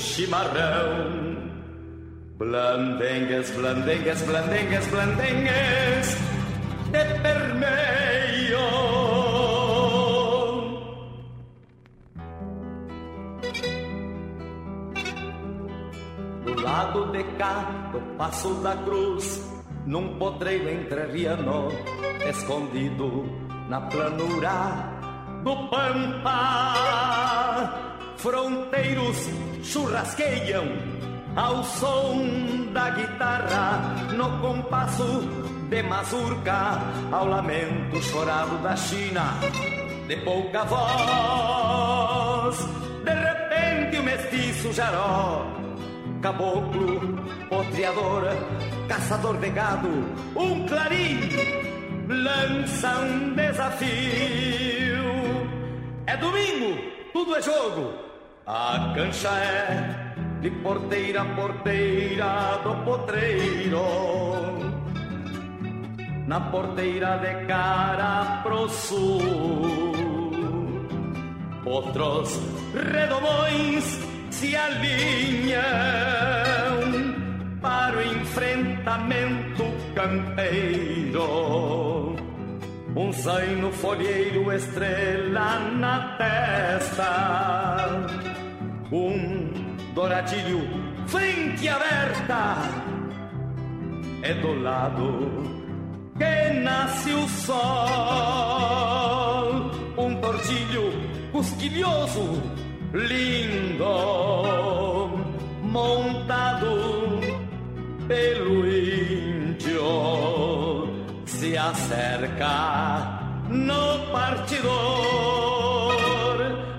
[0.00, 1.36] chimarrão.
[2.38, 6.16] Blandengues, blandengues, blandengues, blandengues
[6.90, 8.66] de permeio.
[16.44, 19.46] Do lado de cá, do Passo da Cruz,
[19.84, 21.68] num potreiro entrerriano,
[22.26, 23.28] escondido
[23.68, 24.98] na planura
[25.44, 26.70] do Pampa.
[28.20, 29.16] Fronteiros
[29.62, 30.66] churrasqueiam
[31.34, 35.22] ao som da guitarra no compasso
[35.70, 39.40] de mazurca ao lamento chorado da China
[40.06, 42.58] de pouca voz.
[43.04, 45.46] De repente o mestiço jaró,
[46.20, 48.24] caboclo, potreador,
[48.86, 49.88] caçador de gado,
[50.36, 51.20] um clarim
[52.06, 53.90] lança um desafio.
[56.06, 56.76] É domingo,
[57.14, 58.09] tudo é jogo.
[58.46, 63.84] A cancha é de porteira a porteira do potreiro.
[66.26, 69.92] Na porteira de cara pro sul.
[71.64, 72.40] Outros
[72.74, 75.60] redomões se alinham
[77.60, 81.20] para o enfrentamento campeiro.
[82.96, 88.29] Um zaino folheiro, estrela na testa.
[88.92, 89.50] Um
[89.94, 90.62] douradilho,
[91.06, 92.56] frente aberta.
[94.22, 95.60] É do lado
[96.18, 97.60] que nasce o sol.
[99.96, 100.92] Um tortilho
[101.30, 102.42] cosquilhoso,
[102.92, 103.84] lindo,
[105.62, 107.20] montado
[108.08, 109.84] pelo índio
[111.26, 115.59] se acerca no partidor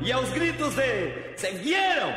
[0.02, 2.14] e aos gritos de se vieram!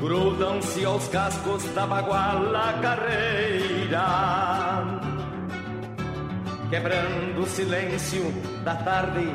[0.00, 4.06] Grudam-se aos cascos da baguala carreira
[6.70, 8.24] quebrando o silêncio
[8.64, 9.34] da tarde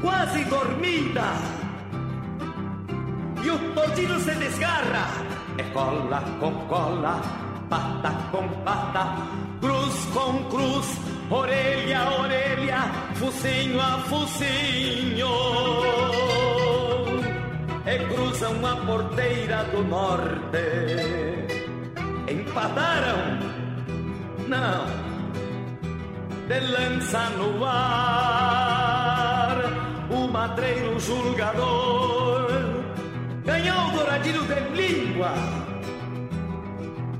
[0.00, 1.22] quase dormida.
[3.44, 5.08] E o tortilho se desgarra
[5.58, 7.20] é cola com cola
[7.68, 9.16] pata com pata,
[9.62, 10.86] cruz com cruz,
[11.30, 12.82] orelha a orelha,
[13.14, 15.28] focinho a focinho.
[17.86, 20.66] E cruzam a porteira do norte.
[22.28, 23.38] Empataram?
[24.48, 24.84] Não.
[26.48, 29.56] De lança no ar,
[30.10, 32.50] o matreiro julgador
[33.44, 35.32] ganhou o douradilho de língua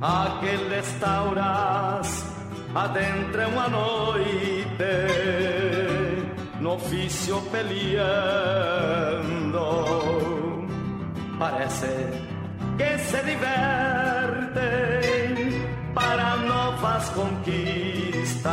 [0.03, 2.32] aqueles tauras
[2.75, 4.85] adentram a noite
[6.61, 7.93] no ofício peleando.
[11.39, 12.09] Parece
[12.79, 14.53] que se divertem
[15.95, 18.49] para novas conquistas,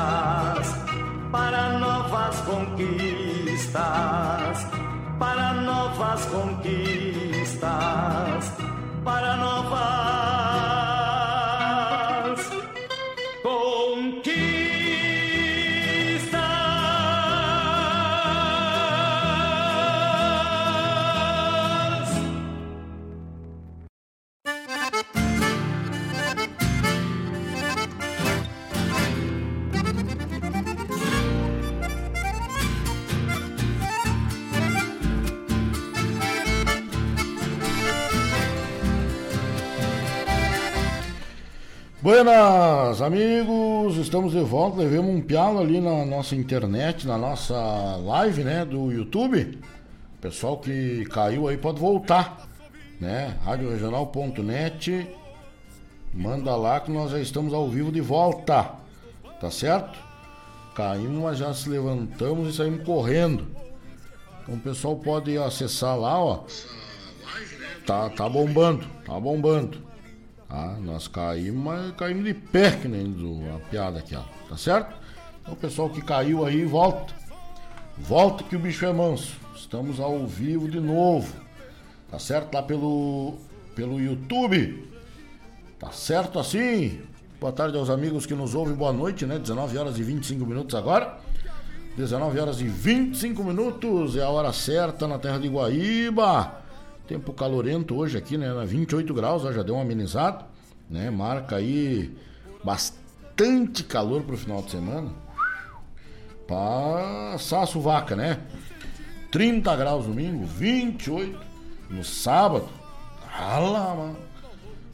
[1.32, 3.78] para novas conquistas,
[5.18, 7.64] para novas conquistas,
[9.04, 10.39] para novas
[42.10, 44.80] Buenas, amigos, estamos de volta.
[44.80, 47.56] Levemos um pialo ali na nossa internet, na nossa
[47.98, 49.60] live, né, do YouTube.
[50.20, 52.48] Pessoal que caiu aí pode voltar,
[53.00, 53.38] né?
[53.46, 55.08] Radioregional.net.
[56.12, 58.72] Manda lá que nós já estamos ao vivo de volta.
[59.40, 60.00] Tá certo?
[60.74, 63.46] Caímos, mas já se levantamos e saímos correndo.
[64.42, 66.44] Então o pessoal pode acessar lá, ó.
[67.86, 69.89] Tá, tá bombando, tá bombando.
[70.50, 73.16] Ah, nós caímos, mas caímos de pé, que nem
[73.56, 74.24] a piada aqui, ó.
[74.50, 74.96] Tá certo?
[75.42, 77.14] Então, pessoal que caiu aí, volta.
[77.98, 79.38] Volta que o bicho é manso.
[79.56, 81.34] Estamos ao vivo de novo.
[82.10, 82.54] Tá certo?
[82.54, 83.36] Lá pelo,
[83.76, 84.88] pelo YouTube.
[85.78, 87.00] Tá certo assim?
[87.40, 88.74] Boa tarde aos amigos que nos ouvem.
[88.74, 89.38] Boa noite, né?
[89.38, 91.20] 19 horas e 25 minutos agora.
[91.96, 96.69] 19 horas e 25 minutos é a hora certa na terra de Guaíba.
[97.10, 98.54] Tempo calorento hoje aqui, né?
[98.64, 100.46] 28 graus, ó, já deu uma amenizada,
[100.88, 101.10] né?
[101.10, 102.16] Marca aí
[102.64, 105.10] bastante calor pro final de semana.
[106.48, 108.38] Passar a suvaca, né?
[109.32, 111.40] 30 graus domingo, 28.
[111.90, 112.70] no sábado,
[113.28, 114.18] rala, mano.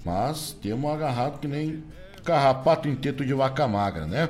[0.05, 1.83] Mas temos agarrado que nem
[2.23, 4.29] carrapato em teto de vaca magra, né?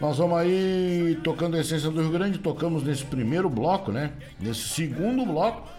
[0.00, 4.12] Nós vamos aí tocando a essência do Rio Grande, tocamos nesse primeiro bloco, né?
[4.38, 5.71] Nesse segundo bloco,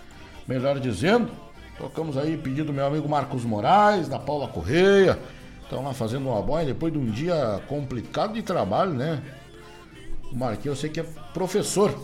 [0.48, 1.32] melhor dizendo,
[1.78, 5.18] tocamos aí pedido do meu amigo Marcos Moraes, da Paula Correia,
[5.62, 9.22] estão lá fazendo uma boia depois de um dia complicado de trabalho, né?
[10.32, 11.98] O Marquinhos, eu sei que é professor,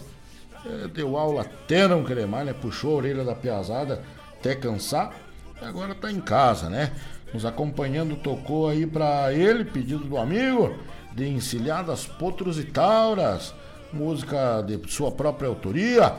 [0.65, 2.53] é, deu aula até não querer mais, né?
[2.53, 4.01] Puxou a orelha da piazada
[4.39, 5.13] até cansar,
[5.61, 6.93] e agora tá em casa, né?
[7.33, 10.75] Nos acompanhando, tocou aí para ele, pedido do amigo,
[11.13, 13.53] de Encilhadas Potros e Tauras,
[13.91, 16.15] música de sua própria autoria,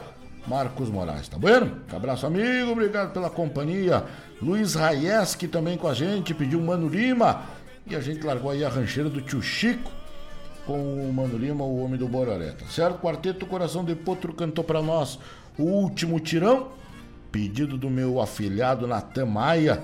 [0.47, 1.81] Marcos Moraes, tá bueno?
[1.93, 4.05] Abraço, amigo, obrigado pela companhia.
[4.41, 7.43] Luiz Raieski também com a gente, pediu Mano Lima,
[7.87, 9.91] e a gente largou aí a rancheira do tio Chico,
[10.67, 12.99] com o Mano Lima, o homem do Bororé, tá certo?
[13.01, 15.19] Quarteto Coração de Potro cantou para nós
[15.59, 16.69] o último tirão,
[17.31, 19.83] pedido do meu afilhado Natan Maia,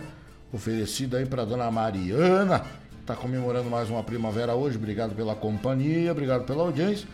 [0.53, 2.65] oferecido aí para dona Mariana,
[3.05, 4.77] tá comemorando mais uma primavera hoje.
[4.77, 7.07] Obrigado pela companhia, obrigado pela audiência.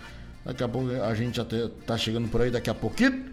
[0.45, 3.33] Daqui a pouco a gente até tá chegando por aí daqui a pouquinho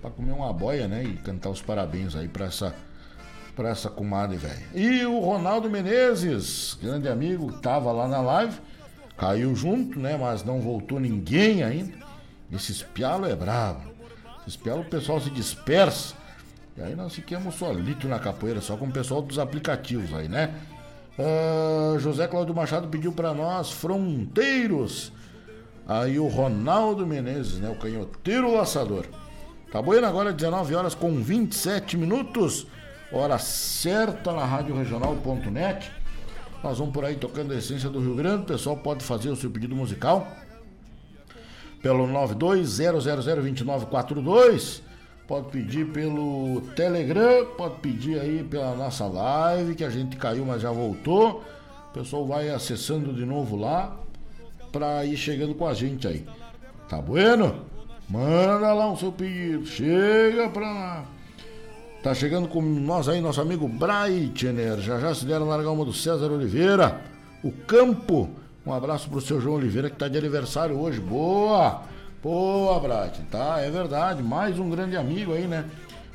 [0.00, 2.74] para comer uma boia, né, e cantar os parabéns aí para essa
[3.56, 4.66] para essa comadre velha.
[4.74, 8.58] E o Ronaldo Menezes, grande amigo, tava lá na live,
[9.16, 11.96] caiu junto, né, mas não voltou ninguém ainda.
[12.52, 13.92] Esse espialo é bravo.
[14.40, 16.16] Esse espialo o pessoal se dispersa
[16.76, 20.52] e aí nós ficamos solito na capoeira, só com o pessoal dos aplicativos aí, né?
[21.16, 25.12] Uh, José Cláudio Machado pediu para nós Fronteiros.
[25.86, 27.68] Aí o Ronaldo Menezes, né?
[27.68, 29.04] O canhoteiro laçador.
[29.70, 32.66] Tá bueno agora, 19 horas com 27 minutos.
[33.12, 35.90] Hora certa na Rádio Regional.net.
[36.62, 38.44] Nós vamos por aí tocando a essência do Rio Grande.
[38.44, 40.26] O pessoal pode fazer o seu pedido musical
[41.82, 44.82] pelo 920002942
[45.26, 50.62] pode pedir pelo Telegram, pode pedir aí pela nossa live, que a gente caiu, mas
[50.62, 51.42] já voltou.
[51.90, 54.03] O pessoal vai acessando de novo lá
[54.74, 56.26] para ir chegando com a gente aí.
[56.88, 57.64] Tá bueno?
[58.08, 61.04] Manda lá o seu pedido, chega pra lá.
[62.02, 64.80] Tá chegando com nós aí, nosso amigo Breitner.
[64.80, 67.00] Já já se deram largar uma do César Oliveira.
[67.42, 68.28] O Campo.
[68.66, 71.00] Um abraço pro seu João Oliveira que tá de aniversário hoje.
[71.00, 71.82] Boa!
[72.22, 73.60] Boa, Brat, tá?
[73.60, 74.22] É verdade.
[74.22, 75.66] Mais um grande amigo aí, né?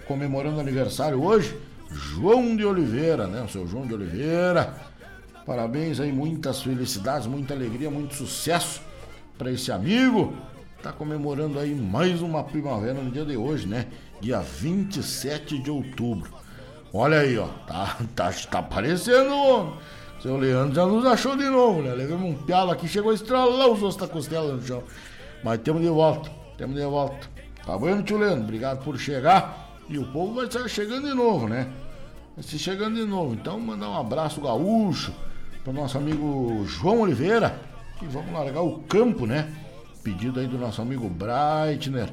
[0.07, 1.55] Comemorando aniversário hoje.
[1.89, 3.41] João de Oliveira, né?
[3.41, 4.88] O seu João de Oliveira.
[5.49, 8.83] Parabéns aí, muitas felicidades, muita alegria, muito sucesso
[9.35, 10.31] para esse amigo.
[10.83, 13.87] Tá comemorando aí mais uma primavera no dia de hoje, né?
[14.21, 16.31] Dia 27 de outubro.
[16.93, 17.47] Olha aí, ó.
[17.65, 19.73] Tá, tá, tá aparecendo, homem.
[20.21, 21.95] Seu Leandro já nos achou de novo, né?
[21.95, 24.83] Levamos um pialo aqui, chegou a estralar os ossos da costela no chão.
[25.43, 26.29] Mas temos de volta,
[26.59, 27.27] temos de volta.
[27.65, 28.43] Tá bom, tio Leandro?
[28.43, 29.79] Obrigado por chegar.
[29.89, 31.67] E o povo vai estar chegando de novo, né?
[32.35, 33.33] Vai se chegando de novo.
[33.33, 35.11] Então, mandar um abraço gaúcho
[35.69, 37.59] para o nosso amigo João Oliveira.
[38.01, 39.53] E vamos largar o campo, né?
[40.03, 42.09] Pedido aí do nosso amigo Breitner.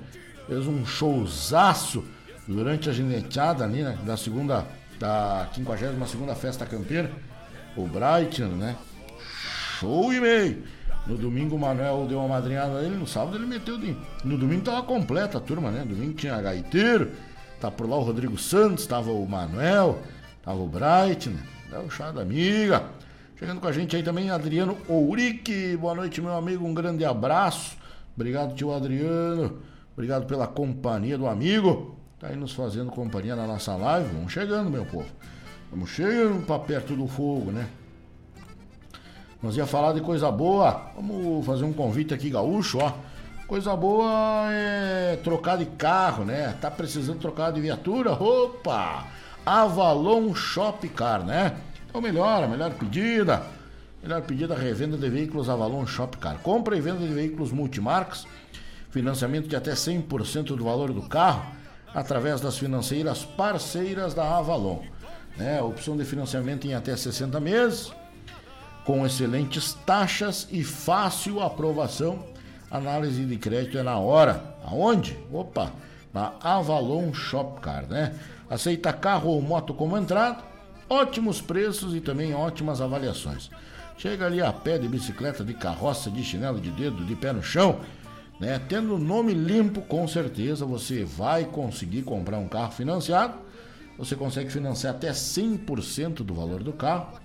[0.46, 2.04] Fez um showzaço
[2.46, 3.98] durante a gineteada ali, né?
[4.04, 4.66] Da segunda,
[4.98, 7.10] da 52 segunda festa campeira.
[7.76, 8.76] O Breitner, né?
[9.78, 10.64] Show e meio.
[11.06, 13.96] No domingo o Manuel deu uma madrinhada nele, no sábado ele meteu de.
[14.24, 15.84] No domingo tava completa a turma, né?
[15.84, 17.12] Domingo tinha gaiteiro,
[17.60, 20.02] tá por lá o Rodrigo Santos, tava o Manuel,
[20.42, 21.38] tava o Bright, né?
[21.86, 22.90] O chá da amiga.
[23.38, 25.76] Chegando com a gente aí também, Adriano Ourique.
[25.76, 26.66] Boa noite, meu amigo.
[26.66, 27.76] Um grande abraço.
[28.14, 29.59] Obrigado, tio Adriano.
[29.93, 31.99] Obrigado pela companhia do amigo.
[32.19, 34.09] Tá aí nos fazendo companhia na nossa live.
[34.14, 35.05] Vamos chegando, meu povo.
[35.71, 37.69] Vamos chegando para perto do fogo, né?
[39.43, 40.93] Nós ia falar de coisa boa.
[40.97, 42.90] Vamos fazer um convite aqui, gaúcho, ó.
[43.47, 46.57] Coisa boa é trocar de carro, né?
[46.59, 48.12] Tá precisando trocar de viatura?
[48.12, 49.05] Opa!
[49.45, 51.55] Avalon Shop Car, né?
[51.88, 53.43] Então melhor, a melhor pedida.
[54.02, 56.38] Melhor pedida, revenda de veículos Avalon Shop Car.
[56.38, 58.26] Compra e venda de veículos multimarcas.
[58.90, 61.45] Financiamento de até 100% do valor do carro
[61.95, 64.83] através das financeiras parceiras da Avalon.
[65.37, 65.61] Né?
[65.61, 67.93] Opção de financiamento em até 60 meses
[68.87, 72.25] com excelentes taxas e fácil aprovação.
[72.71, 74.57] Análise de crédito é na hora.
[74.64, 75.19] Aonde?
[75.33, 75.73] Opa,
[76.14, 78.14] na Avalon Shopcar, né?
[78.49, 80.38] Aceita carro ou moto como entrada,
[80.88, 83.50] ótimos preços e também ótimas avaliações.
[83.99, 87.43] Chega ali a pé de bicicleta, de carroça, de chinelo de dedo, de pé no
[87.43, 87.81] chão,
[88.38, 88.61] né?
[88.69, 93.35] Tendo nome limpo, com certeza você vai conseguir comprar um carro financiado.
[93.99, 97.19] Você consegue financiar até 100% do valor do carro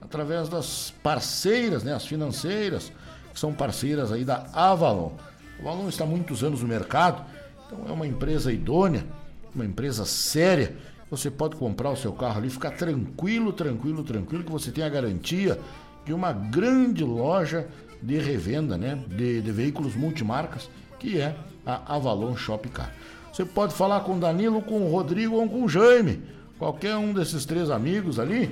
[0.00, 2.92] através das parceiras, né, as financeiras,
[3.32, 5.12] que são parceiras aí da Avalon.
[5.58, 7.24] A Avalon está há muitos anos no mercado,
[7.66, 9.04] então é uma empresa idônea
[9.54, 10.76] uma empresa séria.
[11.12, 14.88] Você pode comprar o seu carro ali, ficar tranquilo, tranquilo, tranquilo, que você tem a
[14.88, 15.60] garantia
[16.06, 17.68] de uma grande loja
[18.00, 18.98] de revenda, né?
[19.08, 22.90] De, de veículos multimarcas, que é a Avalon Shop Car.
[23.30, 26.22] Você pode falar com Danilo, com Rodrigo ou com Jaime.
[26.58, 28.50] Qualquer um desses três amigos ali,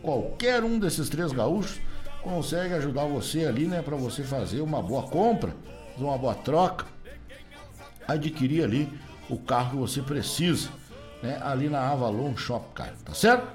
[0.00, 1.80] qualquer um desses três gaúchos
[2.22, 5.56] consegue ajudar você ali, né, para você fazer uma boa compra,
[5.98, 6.86] uma boa troca,
[8.06, 8.88] adquirir ali
[9.28, 10.68] o carro que você precisa,
[11.26, 13.48] né, ali na Avalon Shop Car, tá certo?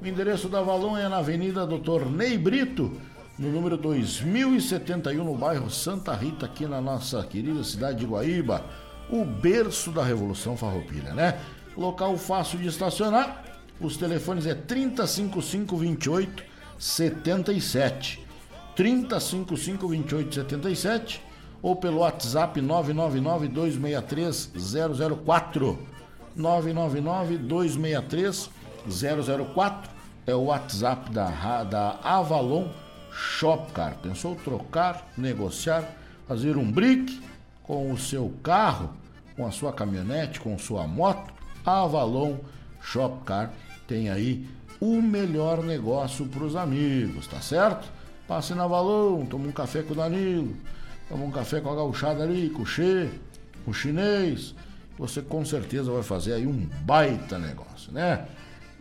[0.00, 2.98] O endereço da Avalon é na Avenida Doutor Ney Brito,
[3.38, 8.64] no número 2071, no bairro Santa Rita, aqui na nossa querida cidade de Guaíba,
[9.10, 11.38] o berço da Revolução Farroupilha, né?
[11.76, 13.44] Local fácil de estacionar,
[13.80, 16.42] os telefones é 3055 28
[16.78, 18.26] 77.
[18.74, 21.22] 3055 28 77
[21.60, 24.52] ou pelo WhatsApp 999 263
[25.24, 25.78] 004.
[26.38, 28.50] 999 263
[29.54, 29.90] 004
[30.26, 32.68] é o WhatsApp da, da Avalon
[33.12, 33.96] Shopcar.
[33.98, 35.84] Pensou trocar, negociar,
[36.26, 37.20] fazer um brick
[37.62, 38.90] com o seu carro,
[39.36, 41.32] com a sua caminhonete, com sua moto?
[41.64, 42.36] Avalon
[42.80, 43.50] Shopcar
[43.86, 44.46] tem aí
[44.80, 47.90] o melhor negócio para os amigos, tá certo?
[48.26, 50.54] Passe na Valon, toma um café com o Danilo,
[51.08, 53.10] toma um café com a gauchada ali, com o Che,
[53.64, 54.54] com o chinês.
[54.98, 58.26] Você com certeza vai fazer aí um baita negócio, né?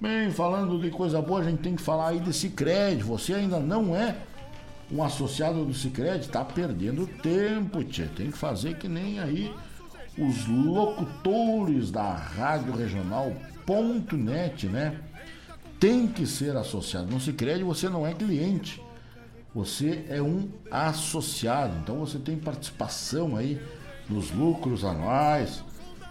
[0.01, 3.03] Bem, falando de coisa boa, a gente tem que falar aí de Cicred.
[3.03, 4.15] Você ainda não é
[4.91, 8.05] um associado do Cicred, tá perdendo tempo, tchê.
[8.05, 9.53] Tem que fazer que nem aí
[10.17, 14.99] os locutores da Rádio Regional.net, né?
[15.79, 17.11] Tem que ser associado.
[17.11, 18.81] No Cicred você não é cliente.
[19.53, 21.75] Você é um associado.
[21.81, 23.61] Então você tem participação aí
[24.09, 25.63] nos lucros anuais.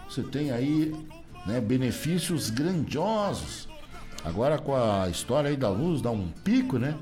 [0.09, 0.95] Você tem aí
[1.45, 3.67] né, benefícios grandiosos
[4.27, 6.97] Agora com a história aí da luz, dá um pico, né?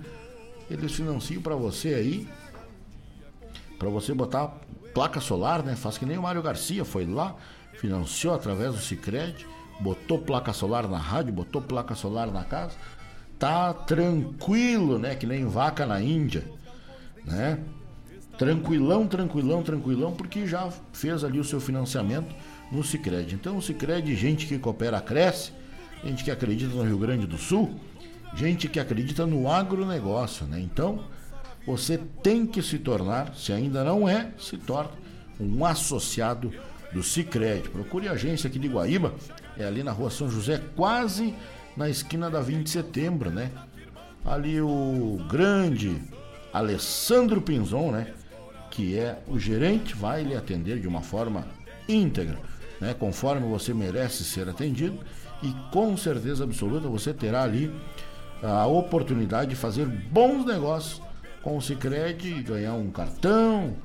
[0.69, 2.29] Eles financiam para você aí,
[3.79, 4.53] para você botar
[4.93, 5.75] placa solar, né?
[5.75, 7.35] Faz que nem o Mário Garcia foi lá,
[7.73, 9.47] financiou através do Cicred,
[9.79, 12.75] botou placa solar na rádio, botou placa solar na casa.
[13.39, 15.15] Tá tranquilo, né?
[15.15, 16.43] Que nem vaca na Índia,
[17.23, 17.59] né?
[18.37, 22.35] Tranquilão, tranquilão, tranquilão, porque já fez ali o seu financiamento
[22.71, 23.35] no Cicred.
[23.35, 25.51] Então o Cicred, gente que coopera, cresce
[26.05, 27.79] gente que acredita no Rio Grande do Sul,
[28.35, 30.59] gente que acredita no agronegócio, né?
[30.59, 31.03] Então,
[31.65, 34.91] você tem que se tornar, se ainda não é, se torne
[35.39, 36.53] um associado
[36.93, 37.69] do Cicred.
[37.69, 39.15] Procure a agência aqui de Guaíba,
[39.57, 41.33] é ali na rua São José, quase
[41.75, 43.51] na esquina da 20 de setembro, né?
[44.23, 46.01] Ali o grande
[46.53, 48.13] Alessandro Pinzon, né?
[48.69, 51.47] Que é o gerente, vai lhe atender de uma forma
[51.87, 52.37] íntegra,
[52.85, 52.93] né?
[52.93, 54.99] Conforme você merece ser atendido
[55.41, 57.73] e com certeza absoluta você terá ali
[58.43, 61.01] a oportunidade de fazer bons negócios
[61.41, 63.75] com o Sicredi, ganhar um cartão,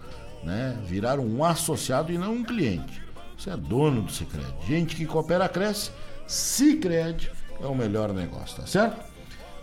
[0.44, 3.02] né, virar um associado e não um cliente.
[3.36, 4.52] Você é dono do Sicredi.
[4.66, 5.90] Gente que coopera cresce.
[6.26, 7.30] Sicredi
[7.60, 9.02] é o melhor negócio, tá certo?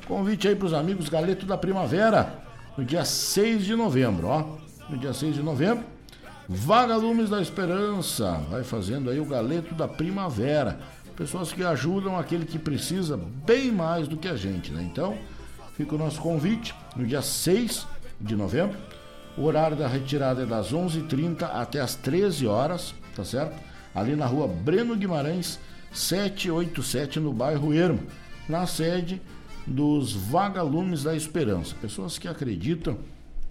[0.08, 2.42] Convite aí para os amigos Galeto da Primavera
[2.78, 4.58] no dia 6 de novembro, ó.
[4.90, 5.84] No dia 6 de novembro,
[6.50, 10.80] Vagalumes da Esperança vai fazendo aí o Galeto da Primavera
[11.18, 14.84] pessoas que ajudam aquele que precisa bem mais do que a gente, né?
[14.84, 15.18] Então,
[15.76, 17.88] fica o nosso convite no dia 6
[18.22, 18.78] de novembro.
[19.36, 23.60] O horário da retirada é das 11h30 até as 13 horas, tá certo?
[23.94, 25.60] Ali na rua Breno Guimarães,
[25.92, 28.04] 787, no bairro Ermo,
[28.48, 29.20] na sede
[29.66, 31.76] dos Vagalumes da Esperança.
[31.82, 32.98] Pessoas que acreditam,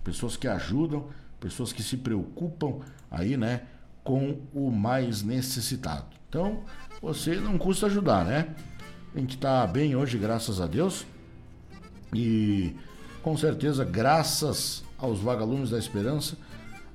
[0.05, 1.07] pessoas que ajudam,
[1.40, 3.62] pessoas que se preocupam aí, né,
[4.02, 6.07] com o mais necessitado.
[6.28, 6.62] Então,
[7.00, 8.55] você não custa ajudar, né?
[9.14, 11.07] A gente está bem hoje, graças a Deus.
[12.14, 12.75] E
[13.23, 16.37] com certeza, graças aos vagalumes da esperança,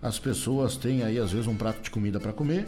[0.01, 2.67] as pessoas têm aí às vezes um prato de comida para comer.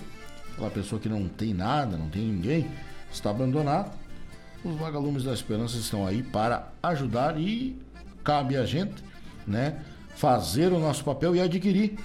[0.52, 2.70] Aquela pessoa que não tem nada, não tem ninguém,
[3.12, 3.98] está abandonado.
[4.64, 7.82] Os vagalumes da esperança estão aí para ajudar e
[8.24, 9.04] cabe a gente,
[9.46, 9.82] né,
[10.24, 12.00] fazer o nosso papel e adquirir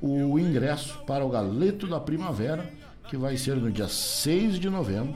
[0.00, 2.64] o ingresso para o Galeto da Primavera
[3.10, 5.14] que vai ser no dia 6 de novembro.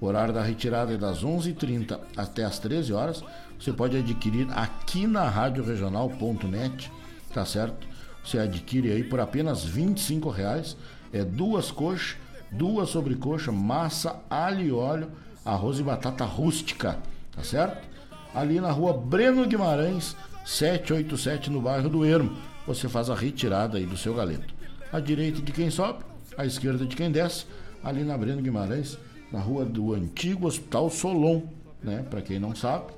[0.00, 3.22] O horário da retirada é das 11h30 até as 13 horas.
[3.56, 6.90] Você pode adquirir aqui na radioregional.net,
[7.32, 7.86] tá certo?
[8.24, 9.94] Você adquire aí por apenas R$
[10.34, 10.76] reais.
[11.12, 12.16] É duas coxas,
[12.50, 15.12] duas sobrecoxa, massa, alho e óleo,
[15.44, 16.98] arroz e batata rústica,
[17.30, 17.86] tá certo?
[18.34, 20.16] Ali na rua Breno Guimarães,
[20.46, 22.36] 787, no bairro do Ermo.
[22.68, 24.54] Você faz a retirada aí do seu galeto.
[24.92, 26.04] À direita de quem sobe,
[26.38, 27.46] à esquerda de quem desce,
[27.82, 28.96] ali na Breno Guimarães,
[29.32, 31.42] na rua do antigo Hospital Solon,
[31.82, 32.04] né?
[32.08, 32.92] Para quem não sabe,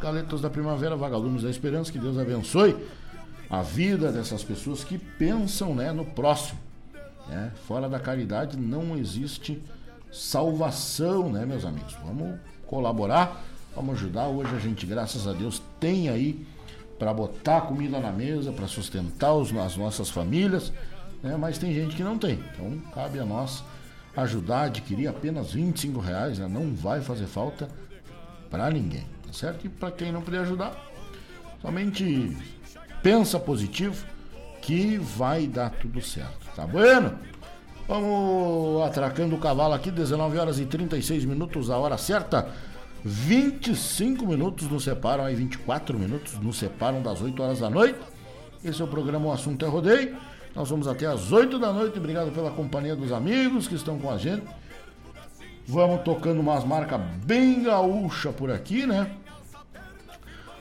[0.00, 2.76] Galetas da Primavera, Vagalumes da Esperança, que Deus abençoe
[3.48, 6.58] a vida dessas pessoas que pensam, né, no próximo.
[7.28, 7.52] Né?
[7.66, 9.62] Fora da caridade não existe
[10.12, 11.96] salvação, né, meus amigos?
[12.04, 14.28] Vamos colaborar, vamos ajudar.
[14.28, 16.46] Hoje a gente, graças a Deus, tem aí
[16.98, 20.72] para botar comida na mesa, para sustentar os, as nossas famílias,
[21.22, 21.36] né?
[21.36, 22.42] mas tem gente que não tem.
[22.52, 23.62] Então cabe a nós
[24.16, 26.48] ajudar, adquirir apenas 25 reais, né?
[26.48, 27.68] não vai fazer falta
[28.50, 29.66] para ninguém, tá certo?
[29.66, 30.74] E para quem não puder ajudar,
[31.62, 32.36] somente
[33.02, 34.04] pensa positivo
[34.60, 37.16] que vai dar tudo certo, tá bueno?
[37.86, 42.48] Vamos atracando o cavalo aqui, 19 horas e 36 minutos, a hora certa.
[43.08, 47.98] 25 minutos nos separam, aí 24 minutos nos separam das 8 horas da noite.
[48.62, 50.14] Esse é o programa O Assunto é Rodeio.
[50.54, 51.98] Nós vamos até as 8 da noite.
[51.98, 54.44] Obrigado pela companhia dos amigos que estão com a gente.
[55.66, 59.10] Vamos tocando umas marcas bem gaúcha por aqui, né?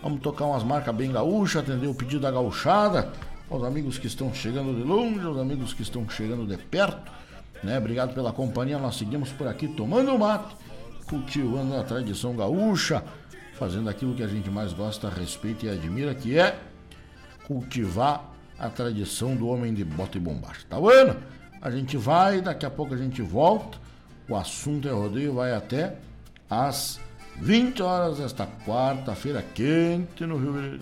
[0.01, 3.11] Vamos tocar umas marcas bem gaúcha, atender o pedido da gauchada,
[3.49, 7.11] aos amigos que estão chegando de longe, aos amigos que estão chegando de perto,
[7.61, 7.77] né?
[7.77, 8.77] Obrigado pela companhia.
[8.77, 10.55] Nós seguimos por aqui tomando mate
[11.07, 13.03] cultivando a tradição gaúcha,
[13.53, 16.59] fazendo aquilo que a gente mais gosta, respeita e admira, que é
[17.45, 20.61] cultivar a tradição do homem de bota e bombacha.
[20.69, 21.17] Tá vendo?
[21.61, 23.77] A gente vai, daqui a pouco a gente volta.
[24.29, 25.95] O assunto é rodeio, vai até
[26.49, 26.99] às
[27.37, 30.81] 20 horas desta quarta-feira quente no Rio Grande.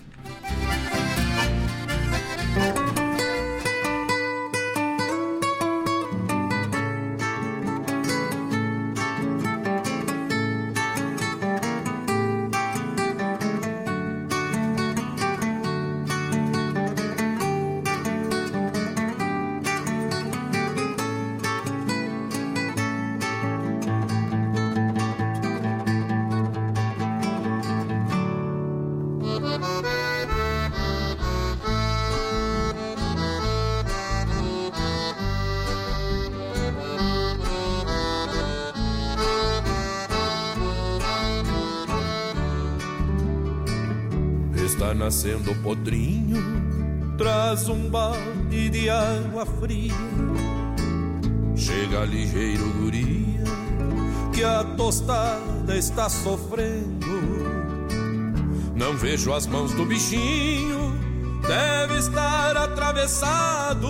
[44.94, 46.36] Nascendo podrinho,
[47.16, 49.92] traz um balde de água fria.
[51.54, 53.44] Chega ligeiro guria,
[54.32, 57.06] que a tostada está sofrendo.
[58.74, 60.92] Não vejo as mãos do bichinho,
[61.46, 63.88] deve estar atravessado.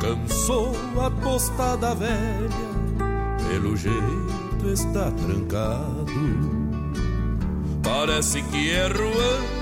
[0.00, 0.72] Cansou
[1.04, 2.48] a tostada velha,
[3.48, 6.57] pelo jeito está trancado.
[7.88, 9.58] Parece que é ruando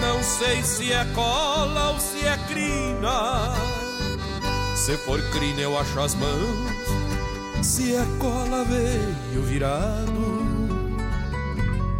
[0.00, 3.54] não sei se é cola ou se é crina.
[4.74, 6.72] Se for crina, eu acho as mãos.
[7.62, 10.40] Se é cola, veio virado.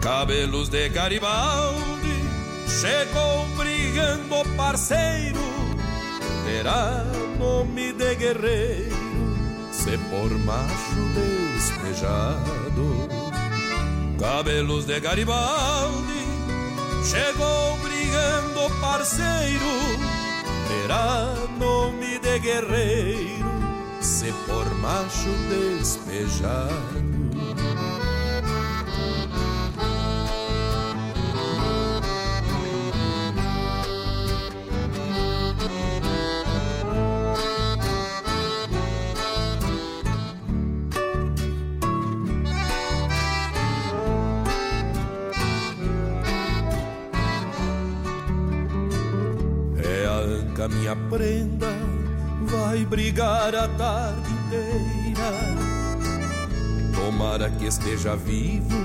[0.00, 2.24] Cabelos de Garibaldi,
[2.66, 5.40] chegou brigando parceiro.
[6.46, 7.04] Terá
[7.38, 8.96] nome de guerreiro,
[9.70, 11.00] se por macho
[11.54, 13.19] despejado.
[14.20, 16.26] Cabelos de Garibaldi,
[17.02, 19.64] chegou brigando parceiro,
[20.68, 23.50] terá nome de guerreiro,
[24.02, 27.09] se por macho despejado.
[50.90, 51.72] Minha prenda
[52.46, 55.30] vai brigar a tarde inteira.
[56.94, 58.76] Tomara que esteja vivo,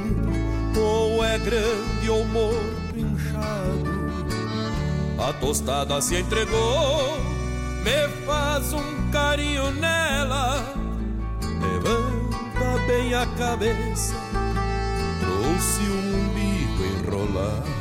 [0.77, 3.95] ou é grande ou morto inchado.
[5.17, 7.17] A tostada se entregou,
[7.83, 10.73] me faz um carinho nela.
[11.41, 14.15] Levanta bem a cabeça,
[15.19, 17.75] trouxe um umbigo enrolado.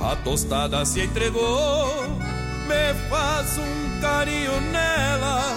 [0.00, 2.07] A tostada se entregou
[2.68, 5.56] me faz um carinho nela,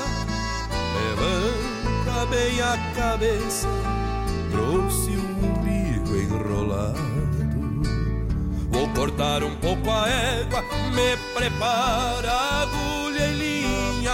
[0.96, 3.68] levanta bem a cabeça,
[4.50, 7.12] trouxe um umbigo enrolado.
[8.72, 14.14] Vou cortar um pouco a égua, me prepara agulha e linha,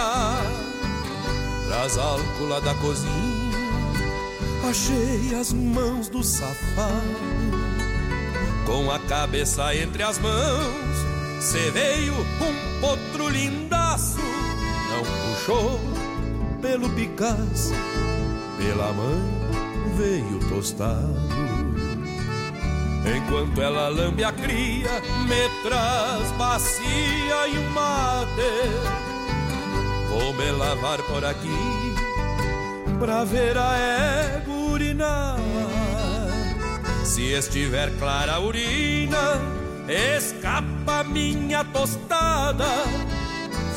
[1.68, 3.58] traz álcool lá da cozinha,
[4.68, 7.28] achei as mãos do safado,
[8.66, 11.07] com a cabeça entre as mãos.
[11.40, 14.18] Cê veio um outro lindaço
[14.90, 15.80] não puxou
[16.60, 17.74] pelo Picasso,
[18.58, 19.38] pela mãe
[19.96, 21.14] veio tostado.
[23.16, 28.52] Enquanto ela lambe a cria, me traz bacia e um mate.
[30.08, 31.94] Vou me lavar por aqui
[32.98, 35.36] pra ver a égua urinar.
[37.04, 39.40] Se estiver clara a urina,
[39.88, 42.66] escapa minha tostada.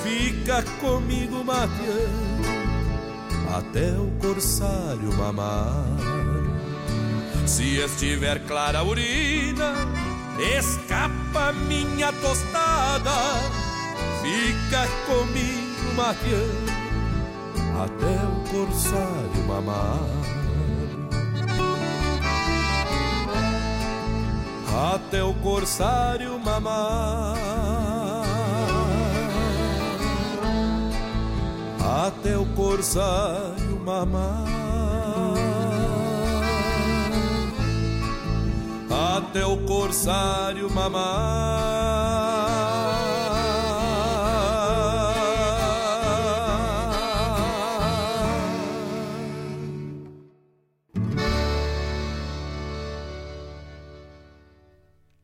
[0.03, 2.31] Fica comigo mateando
[3.55, 5.85] até o corsário mamar.
[7.45, 9.73] Se estiver clara a urina,
[10.57, 13.11] escapa minha tostada.
[14.21, 16.71] Fica comigo mateando
[17.83, 20.20] até o corsário mamar.
[24.73, 27.35] Até o corsário mamar.
[32.07, 34.47] Até o corsário mamar.
[39.17, 42.50] Até o corsário mamar.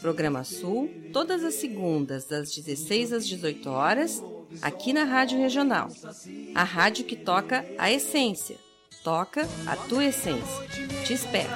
[0.00, 4.22] Programa Sul, todas as segundas, das 16 às 18 horas,
[4.62, 5.88] aqui na Rádio Regional.
[6.54, 8.56] A rádio que toca a essência.
[9.02, 10.68] Toca a tua essência.
[11.06, 11.50] Te espero.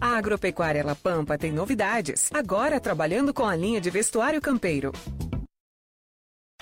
[0.00, 2.28] A Agropecuária La Pampa tem novidades.
[2.34, 4.92] Agora trabalhando com a linha de vestuário campeiro.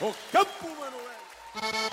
[0.00, 0.66] O campo,
[1.54, 1.89] Manuel!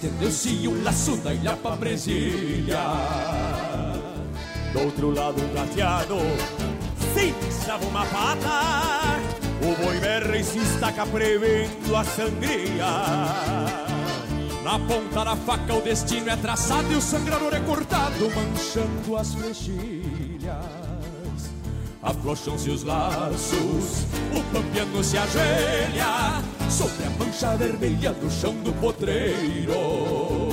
[0.00, 2.78] Estendeu-se um laço da ilha pra Brasília.
[4.72, 6.16] Do outro lado um prateado
[7.40, 9.18] pisava uma pata
[9.60, 12.86] O boi berra e se estaca prevendo a sangria
[14.62, 19.34] Na ponta da faca o destino é traçado e o sangrador é cortado, manchando as
[19.34, 20.54] flechilhas.
[22.02, 30.50] Afrouxam-se os laços, o pampiano se ajoelha sobre a mancha vermelha do chão do potreiro.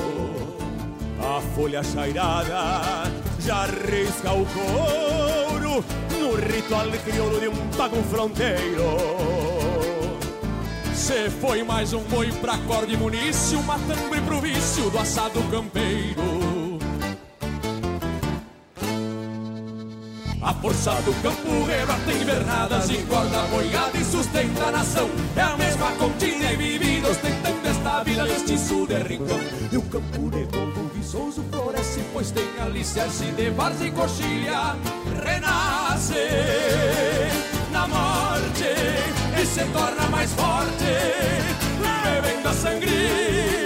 [1.19, 8.97] A folha chairada já risca o couro No ritual crioulo de um pago fronteiro
[10.93, 16.36] Se foi mais um boi pra corda e munício, matambre pro vício do assado campeiro.
[20.47, 21.67] A força do campo
[22.05, 25.09] tem invernadas, engorda boiada e sustenta a nação.
[25.35, 29.41] É a mesma continha e vividos tentando esta vida mestiço de rincão.
[29.69, 34.77] E o campo de povo viçoso floresce, pois tem alicerce de várzea e coxilha.
[35.21, 36.13] Renasce
[37.73, 38.63] na morte
[39.41, 40.95] e se torna mais forte,
[41.81, 43.56] bebendo a sangria.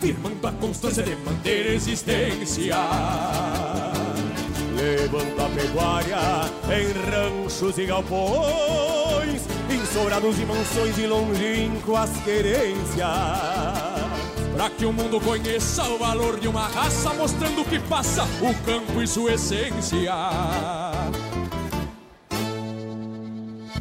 [0.00, 2.76] Firmando a constância de manter existência.
[4.76, 6.18] levanta a pecuária
[6.68, 13.08] em ranchos e galpões, em sobrados e mansões e longínquas querências.
[14.54, 18.54] Pra que o mundo conheça o valor de uma raça, mostrando o que passa o
[18.64, 20.12] campo e sua essência.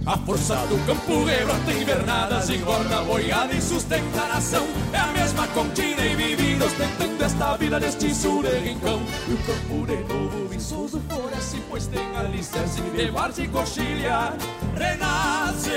[0.04, 4.66] A força do campo rebrota invernadas, engorda boiada e sustenta a nação.
[4.92, 9.00] É a mesma contínua e vivida, ostentando esta vida deste de rincão.
[9.28, 14.34] E o campo de novo viçoso floresce, pois tem alicerce de várzea e coxilha.
[14.76, 15.70] Renasce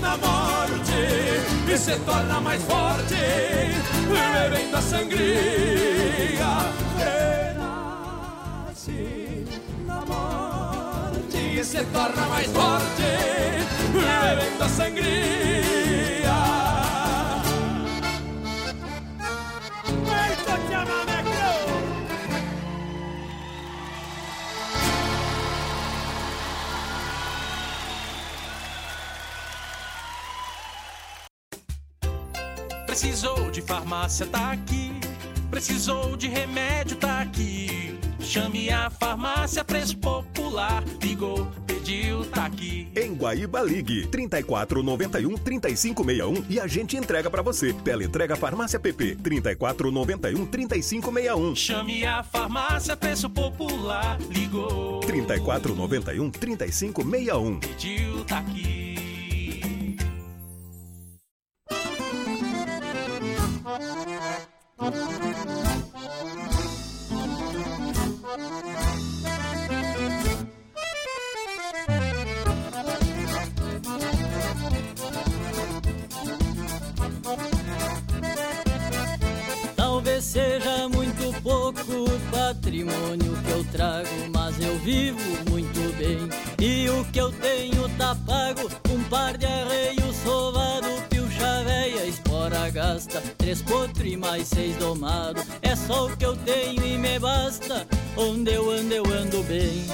[0.00, 0.92] na morte
[1.70, 3.14] e se torna mais forte,
[4.08, 6.46] bebendo a sangria.
[6.98, 9.19] Renasce na
[11.60, 13.02] morte e se torna mais forte,
[13.92, 15.20] bebendo a sangria.
[32.86, 34.92] Precisou de farmácia, tá aqui.
[35.50, 37.89] Precisou de remédio, tá aqui.
[38.30, 40.84] Chame a farmácia, preço popular.
[41.02, 42.88] Ligou, pediu, tá aqui.
[42.94, 47.72] Em Guaíba Ligue 34 91 3561 e a gente entrega pra você.
[47.72, 51.56] Tela entrega Farmácia PP 34 91 3561.
[51.56, 54.16] Chame a farmácia, preço popular.
[54.30, 57.58] Ligou, 34 91 3561.
[57.58, 58.89] pediu, tá aqui.
[94.00, 95.42] Potro e mais seis domado.
[95.62, 97.86] É só o que eu tenho e me basta.
[98.16, 99.84] Onde eu ando, eu ando bem.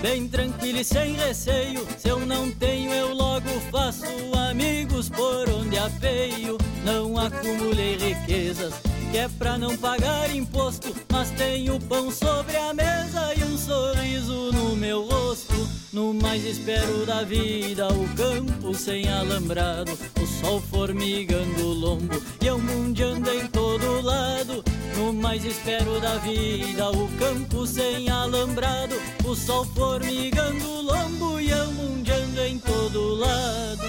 [0.00, 1.86] Bem tranquilo e sem receio.
[1.98, 4.04] Se eu não tenho, eu logo faço
[4.50, 6.56] amigos por onde apeio.
[6.84, 8.74] Não acumulei riquezas,
[9.10, 10.94] que é pra não pagar imposto.
[11.12, 15.79] Mas tenho pão sobre a mesa e um sorriso no meu rosto.
[15.92, 19.90] No mais espero da vida, o campo sem alambrado.
[20.22, 24.62] O sol formigando o lombo e eu mundiando em todo lado.
[24.96, 28.94] No mais espero da vida, o campo sem alambrado.
[29.24, 33.82] O sol formigando o lombo e eu mundiando em todo lado.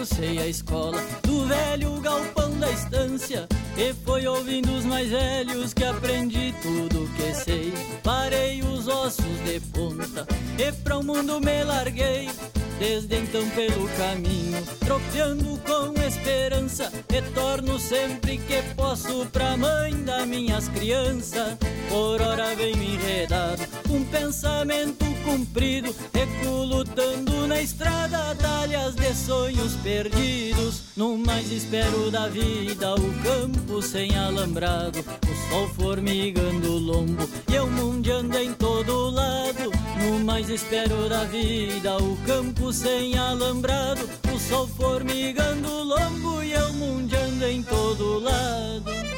[0.00, 3.46] Cursei a escola do velho galpão da estância.
[3.76, 7.74] E foi ouvindo os mais velhos que aprendi tudo que sei.
[8.02, 10.26] Parei os ossos de ponta
[10.58, 12.30] e pra o mundo me larguei.
[12.78, 20.66] Desde então pelo caminho, tropeando com esperança, retorno sempre que posso pra mãe das minhas
[20.68, 21.58] crianças.
[21.90, 30.82] Por hora venho enredado, com pensamento cumprido, recuo lutando na estrada, talhas de sonhos perdidos.
[30.96, 37.54] No mais espero da vida, o campo sem alambrado, o sol formigando o lombo e
[37.54, 39.72] eu mundiando em todo lado.
[40.00, 46.52] No mais espero da vida, o campo sem alambrado, o sol formigando o lombo e
[46.52, 49.09] eu mundiando em todo lado.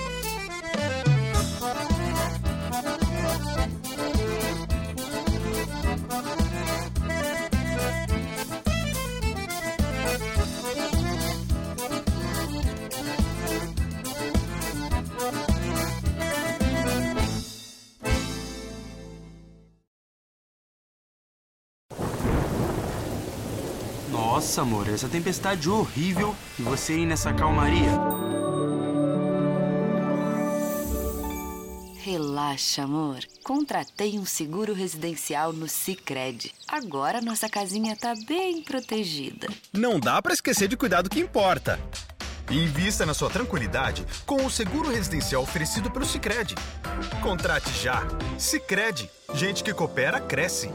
[24.42, 27.92] Nossa, amor, essa tempestade horrível e você aí nessa calmaria.
[32.00, 33.20] Relaxa, amor.
[33.44, 36.52] Contratei um seguro residencial no Sicredi.
[36.66, 39.46] Agora nossa casinha tá bem protegida.
[39.72, 41.78] Não dá pra esquecer de cuidar do que importa.
[42.50, 46.56] Invista na sua tranquilidade com o seguro residencial oferecido pelo Sicredi.
[47.22, 48.02] Contrate já.
[48.36, 49.08] Sicredi.
[49.34, 50.68] Gente que coopera cresce.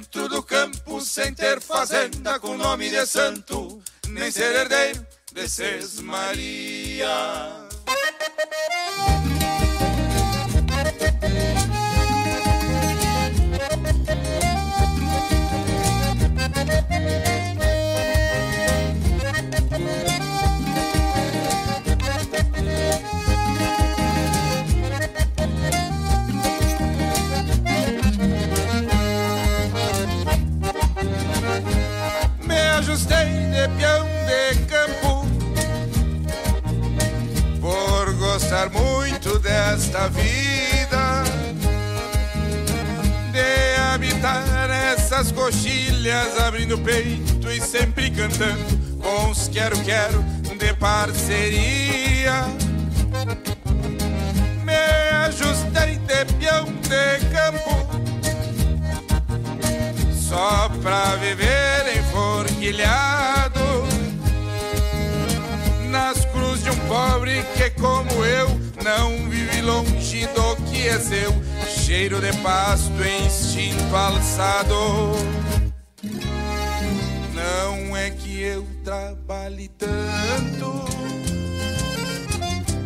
[0.00, 5.46] Dentro do campo sem ter fazenda com nome de santo, nem ser herdeiro de
[6.00, 7.59] Maria.
[32.90, 35.26] Ajustei de peão de campo.
[37.60, 41.22] Por gostar muito desta vida
[43.32, 50.22] de habitar essas coxilhas abrindo peito e sempre cantando com os quero quero
[50.58, 52.44] de parceria.
[54.64, 57.89] Me ajustei de peão de campo
[60.30, 63.58] só pra viver enforquilhado
[65.88, 68.48] nas cruzes de um pobre que, como eu,
[68.84, 71.34] não vive longe do que é seu.
[71.66, 72.92] Cheiro de pasto,
[73.26, 75.16] instinto alçado.
[77.34, 80.84] Não é que eu trabalhe tanto,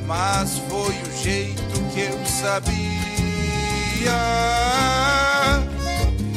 [0.07, 2.95] mas foi o jeito que eu sabia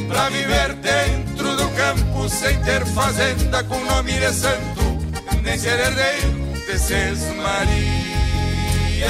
[0.07, 4.97] pra viver dentro do campo sem ter fazenda com nome de santo,
[5.43, 9.07] nem ser herdeiro de Maria.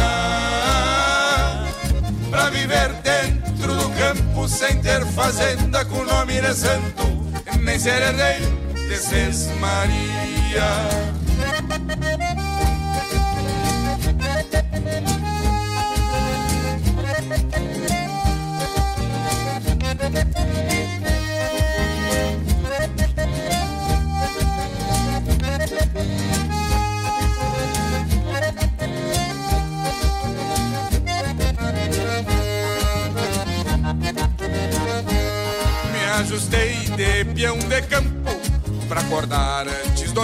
[2.30, 7.26] Pra viver dentro do campo sem ter fazenda com nome de santo,
[7.62, 8.58] nem ser herdeiro
[8.90, 11.08] de Maria.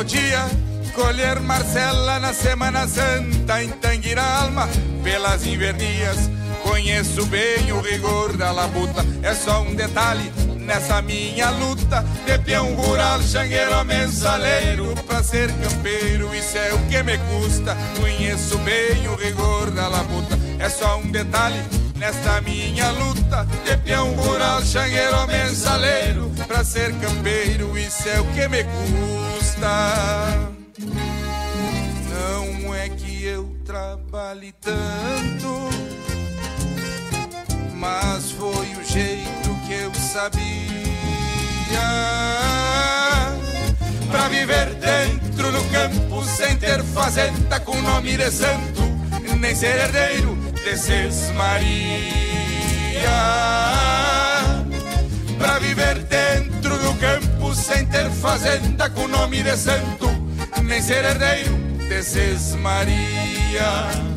[0.04, 0.46] Dia.
[0.94, 4.70] Colher Marcela na Semana Santa em Tanguira Alma
[5.04, 6.30] pelas invernias.
[6.62, 12.74] Conheço bem o rigor da labuta, é só um detalhe nessa minha luta de peão
[12.76, 16.34] rural, xangueiro, mensaleiro pra ser campeiro.
[16.34, 17.76] Isso é o que me custa.
[18.00, 21.62] Conheço bem o rigor da labuta, é só um detalhe
[21.96, 28.48] nesta minha luta de peão rural, xangueiro, mensaleiro pra ser campeiro, isso é o que
[28.48, 29.13] me custa.
[32.10, 35.70] Não é que eu trabalhe tanto,
[37.74, 40.44] mas foi o jeito que eu sabia.
[44.12, 48.82] Pra viver dentro do campo sem ter fazenda com nome de santo,
[49.40, 52.24] nem ser herdeiro desces Maria
[55.38, 56.23] Pra viver dentro
[57.56, 60.08] sem ter fazenda com nome de santo
[60.64, 61.56] Nem ser herdeiro
[61.88, 64.13] desces Maria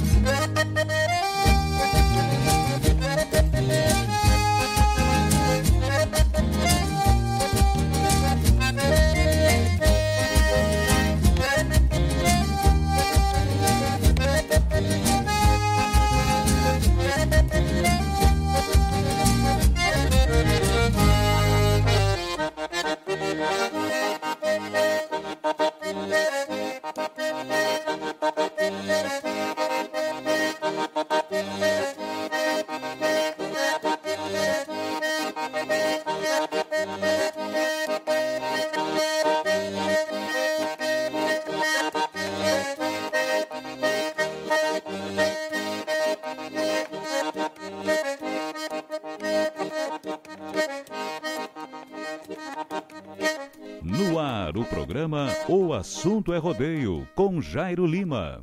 [55.98, 58.42] assunto é rodeio com Jairo Lima.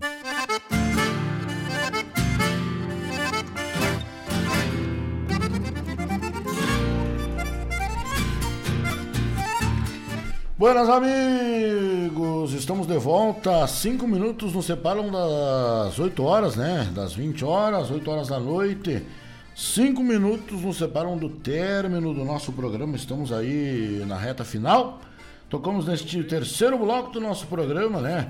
[10.58, 13.68] Buenas amigos, estamos de volta.
[13.68, 16.92] Cinco minutos nos separam das 8 horas, né?
[16.96, 19.06] Das 20 horas, 8 horas da noite.
[19.56, 22.96] Cinco minutos nos separam do término do nosso programa.
[22.96, 25.00] Estamos aí na reta final.
[25.54, 28.28] Tocamos neste terceiro bloco do nosso programa, né?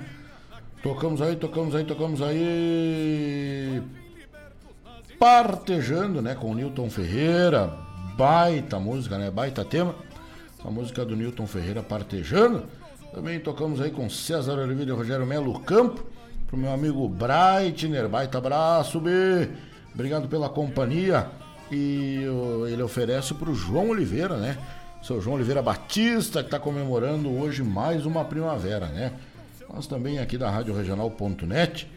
[0.83, 3.81] Tocamos aí, tocamos aí, tocamos aí.
[5.17, 6.35] Partejando, né?
[6.35, 7.73] Com o Newton Ferreira.
[8.17, 9.31] Baita música, né?
[9.31, 9.95] Baita tema.
[10.65, 12.65] a música do Newton Ferreira Partejando.
[13.13, 16.03] Também tocamos aí com César Oliveira e Rogério Melo Campo.
[16.45, 19.47] Pro meu amigo Breitner, baita abraço, B.
[19.93, 21.27] Obrigado pela companhia.
[21.71, 22.19] E
[22.69, 24.57] ele oferece pro João Oliveira, né?
[25.03, 29.11] Seu João Oliveira Batista, que está comemorando hoje mais uma primavera, né?
[29.69, 31.91] Nós também aqui da Rádio Regional.net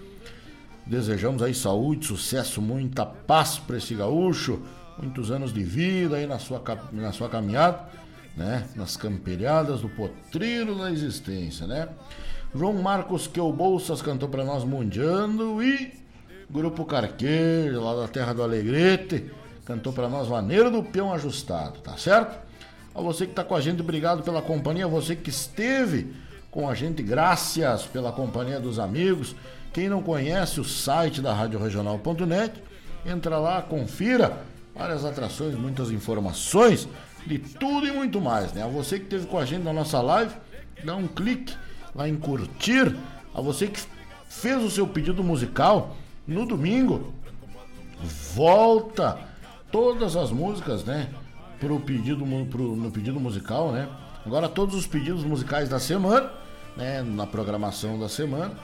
[0.84, 4.60] desejamos aí saúde, sucesso, muita paz para esse gaúcho,
[5.00, 7.88] muitos anos de vida aí na sua, na sua caminhada,
[8.36, 8.66] né?
[8.74, 11.88] Nas camperiadas do potreiro da existência, né?
[12.52, 15.92] João Marcos Que o Bolsas cantou para nós Mundiando e
[16.50, 19.30] Grupo Carqueiro, lá da terra do Alegrete,
[19.64, 22.45] cantou para nós Vaneiro do Peão Ajustado, tá certo?
[22.96, 26.14] A você que está com a gente, obrigado pela companhia, a você que esteve
[26.50, 27.02] com a gente.
[27.02, 29.36] Graças pela companhia dos amigos.
[29.70, 32.54] Quem não conhece o site da Rádio Regional.net,
[33.04, 34.38] entra lá, confira
[34.74, 36.88] várias atrações, muitas informações
[37.26, 38.62] de tudo e muito mais, né?
[38.62, 40.34] A você que esteve com a gente na nossa live,
[40.82, 41.54] dá um clique
[41.94, 42.96] lá em curtir.
[43.34, 43.78] A você que
[44.26, 45.94] fez o seu pedido musical
[46.26, 47.12] no domingo,
[48.32, 49.18] volta
[49.70, 51.10] todas as músicas, né?
[51.60, 53.88] Pro pedido, pro, no pedido musical, né?
[54.24, 56.30] Agora todos os pedidos musicais da semana
[56.76, 58.54] né, na programação da semana,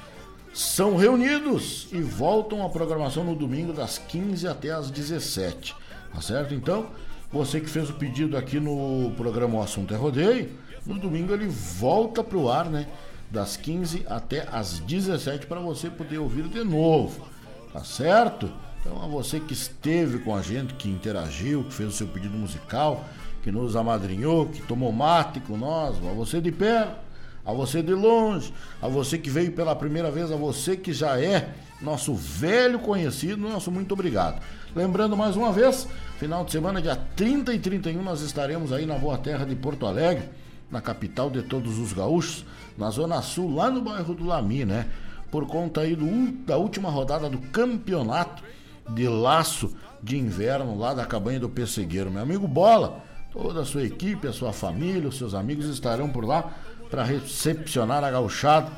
[0.53, 5.75] são reunidos e voltam à programação no domingo das 15 até as 17.
[6.13, 6.53] Tá certo?
[6.53, 6.89] Então,
[7.33, 10.51] você que fez o pedido aqui no programa O Assunto é Rodeio,
[10.85, 12.87] no domingo ele volta para o ar, né?
[13.31, 17.27] Das 15 até as 17 para você poder ouvir de novo.
[17.73, 18.53] Tá certo?
[18.83, 22.37] Então, a você que esteve com a gente, que interagiu, que fez o seu pedido
[22.37, 23.05] musical,
[23.43, 27.13] que nos amadrinhou, que tomou mate com nós, a você de perto
[27.45, 31.21] a você de longe, a você que veio pela primeira vez, a você que já
[31.21, 34.41] é nosso velho conhecido, nosso muito obrigado.
[34.75, 38.97] Lembrando mais uma vez, final de semana, dia 30 e 31, nós estaremos aí na
[38.97, 40.29] boa terra de Porto Alegre,
[40.71, 42.45] na capital de todos os gaúchos,
[42.79, 44.87] na Zona Sul, lá no bairro do Lami, né?
[45.31, 46.07] Por conta aí do,
[46.47, 48.43] da última rodada do campeonato
[48.91, 52.11] de laço de inverno lá da cabanha do Pessegueiro.
[52.11, 53.03] Meu amigo Bola,
[53.33, 56.53] toda a sua equipe, a sua família, os seus amigos estarão por lá
[56.91, 58.71] para recepcionar a gauchada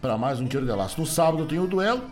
[0.00, 1.00] para mais um tiro de laço.
[1.00, 2.02] No sábado tem o duelo,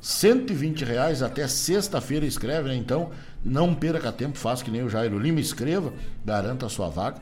[0.00, 2.76] 120 reais até sexta-feira escreve, né?
[2.76, 3.10] Então
[3.44, 5.92] não perca tempo, faça que nem o Jairo Lima, escreva,
[6.24, 7.20] garanta a sua vaga.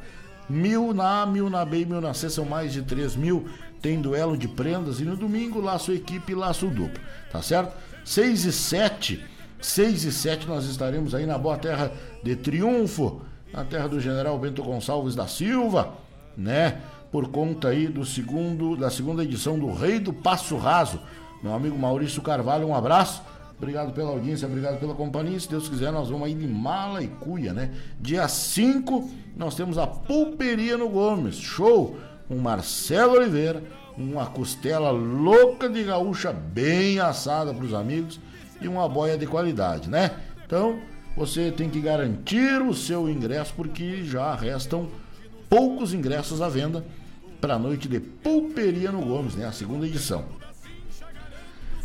[0.48, 3.48] Mil na A, mil na B e mil na C, são mais de 3 mil.
[3.80, 7.00] Tem duelo de prendas e no domingo laço equipe e laço duplo,
[7.30, 7.74] tá certo?
[8.04, 9.24] 6 e 7,
[9.60, 11.92] 6 e 7 nós estaremos aí na boa terra
[12.22, 13.20] de Triunfo,
[13.52, 15.94] na terra do General Bento Gonçalves da Silva,
[16.36, 16.80] né?
[17.10, 21.00] por conta aí do segundo, da segunda edição do Rei do Passo Raso.
[21.42, 23.22] Meu amigo Maurício Carvalho, um abraço.
[23.58, 25.38] Obrigado pela audiência, obrigado pela companhia.
[25.38, 27.72] Se Deus quiser, nós vamos aí de mala e cuia, né?
[28.00, 31.36] Dia 5, nós temos a Pulperia no Gomes.
[31.36, 31.96] Show!
[32.30, 33.62] Um Marcelo Oliveira,
[33.98, 38.20] uma costela louca de gaúcha bem assada para os amigos
[38.60, 40.12] e uma boia de qualidade, né?
[40.44, 40.80] Então,
[41.16, 44.88] você tem que garantir o seu ingresso porque já restam
[45.48, 46.84] poucos ingressos à venda
[47.40, 49.46] para a noite de Pulperia no Gomes, né?
[49.46, 50.24] A segunda edição.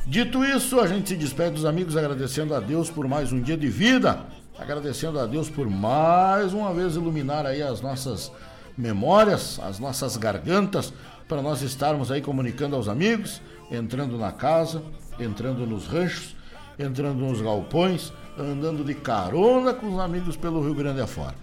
[0.07, 3.57] Dito isso, a gente se despede dos amigos agradecendo a Deus por mais um dia
[3.57, 4.23] de vida,
[4.57, 8.31] agradecendo a Deus por mais uma vez iluminar aí as nossas
[8.77, 10.93] memórias, as nossas gargantas,
[11.27, 14.83] para nós estarmos aí comunicando aos amigos, entrando na casa,
[15.19, 16.34] entrando nos ranchos,
[16.77, 21.35] entrando nos galpões, andando de carona com os amigos pelo Rio Grande afora.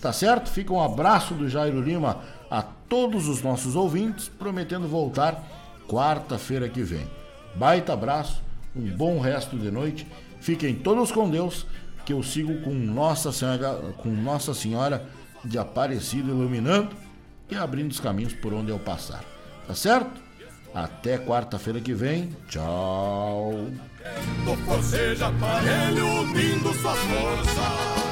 [0.00, 0.50] Tá certo?
[0.50, 5.42] Fica um abraço do Jairo Lima a todos os nossos ouvintes, prometendo voltar
[5.88, 7.06] quarta-feira que vem.
[7.54, 8.42] Baita abraço,
[8.74, 10.06] um bom resto de noite.
[10.40, 11.66] Fiquem todos com Deus,
[12.04, 15.06] que eu sigo com Nossa Senhora, com Nossa Senhora
[15.44, 16.90] de Aparecida iluminando
[17.50, 19.24] e abrindo os caminhos por onde eu passar.
[19.66, 20.20] Tá certo?
[20.74, 22.36] Até quarta-feira que vem.
[22.48, 23.70] Tchau.
[24.66, 28.05] Forceja aparelho unindo suas forças.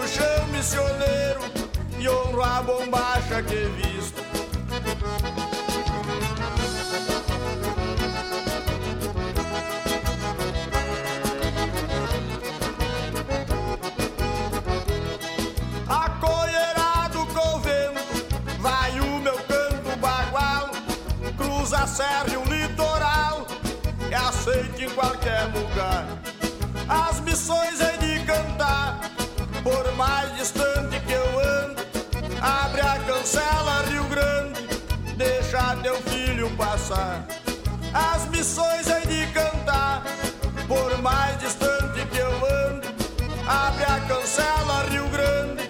[0.00, 1.40] No chão missioneiro
[1.98, 4.20] e honro a bombacha que visto.
[15.86, 20.70] Acolherado com o vento, vai o meu canto bagual,
[21.36, 23.46] cruza a serra e o litoral,
[24.10, 26.06] é aceito em qualquer lugar.
[26.88, 27.99] As missões cantar,
[29.62, 31.82] por mais distante que eu ando,
[32.40, 34.60] abre a cancela Rio Grande,
[35.16, 37.26] deixa teu filho passar.
[37.92, 40.02] As missões é de cantar,
[40.66, 42.88] por mais distante que eu ando,
[43.46, 45.68] abre a cancela Rio Grande,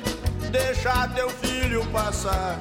[0.50, 2.60] deixa teu filho passar.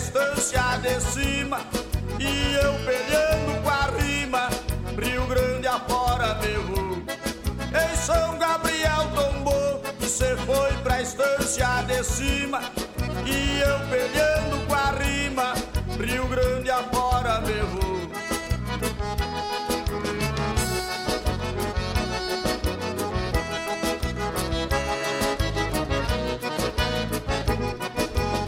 [0.00, 1.60] estância de cima
[2.18, 4.48] e eu peleando com a rima,
[4.98, 7.02] Rio Grande afora meu.
[7.82, 12.60] Em São Gabriel tombou e cê foi pra estância de cima
[13.26, 14.29] e eu peleando